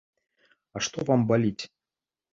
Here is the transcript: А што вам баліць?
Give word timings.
А 0.75 0.83
што 0.87 1.05
вам 1.13 1.21
баліць? 1.33 1.63